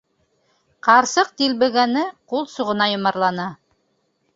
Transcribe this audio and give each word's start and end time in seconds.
Ҡарсыҡ 0.87 1.29
дилбегәне 1.43 2.09
ҡул 2.33 2.51
суғына 2.59 2.93
йомарланы: 2.97 3.51